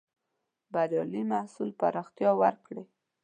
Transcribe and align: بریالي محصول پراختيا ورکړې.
بریالي 0.73 1.21
محصول 1.31 1.69
پراختيا 1.79 2.31
ورکړې. 2.41 2.83